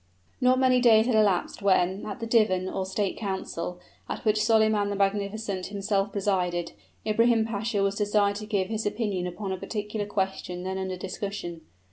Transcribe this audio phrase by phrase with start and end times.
[0.41, 4.89] Not many days had elapsed when, at a divan or state council, at which Solyman
[4.89, 6.71] the Magnificent himself presided,
[7.05, 11.61] Ibrahim Pasha was desired to give his opinion upon a particular question then under discussion.